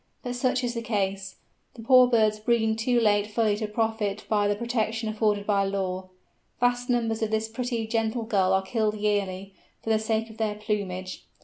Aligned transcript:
But 0.23 0.33
such 0.33 0.63
is 0.63 0.73
the 0.73 0.81
case; 0.81 1.35
the 1.75 1.83
poor 1.83 2.07
birds 2.07 2.39
breeding 2.39 2.75
too 2.75 2.99
late 2.99 3.27
fully 3.27 3.55
to 3.57 3.67
profit 3.67 4.25
by 4.27 4.47
the 4.47 4.55
protection 4.55 5.07
afforded 5.09 5.45
by 5.45 5.63
law. 5.63 6.09
Vast 6.59 6.89
numbers 6.89 7.21
of 7.21 7.29
this 7.29 7.47
pretty 7.47 7.85
gentle 7.85 8.23
Gull 8.23 8.51
are 8.51 8.63
killed 8.63 8.97
yearly, 8.97 9.53
for 9.83 9.91
the 9.91 9.99
sake 9.99 10.31
of 10.31 10.37
their 10.37 10.55
plumage. 10.55 11.25